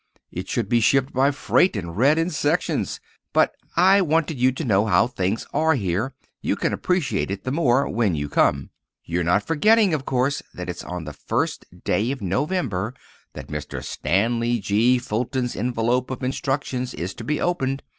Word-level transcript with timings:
It 0.31 0.49
should 0.49 0.67
be 0.67 0.79
shipped 0.79 1.13
by 1.13 1.29
freight 1.29 1.75
and 1.75 1.95
read 1.95 2.17
in 2.17 2.31
sections. 2.31 2.99
But 3.33 3.53
I 3.75 4.01
wanted 4.01 4.39
you 4.39 4.51
to 4.51 4.63
know 4.65 4.87
how 4.87 5.05
things 5.05 5.45
are 5.53 5.75
here. 5.75 6.15
You 6.41 6.55
can 6.55 6.73
appreciate 6.73 7.29
it 7.29 7.43
the 7.43 7.51
more—when 7.51 8.15
you 8.15 8.27
come. 8.27 8.71
You're 9.05 9.23
not 9.23 9.45
forgetting, 9.45 9.93
of 9.93 10.05
course, 10.05 10.41
that 10.55 10.69
it's 10.69 10.83
on 10.83 11.03
the 11.03 11.13
first 11.13 11.65
day 11.83 12.09
of 12.11 12.19
November 12.19 12.95
that 13.33 13.49
Mr. 13.49 13.83
Stanley 13.83 14.57
G. 14.57 14.97
Fulton's 14.97 15.55
envelope 15.55 16.09
of 16.09 16.23
instructions 16.23 16.95
is 16.95 17.13
to 17.13 17.23
be 17.23 17.39
opened. 17.39 17.83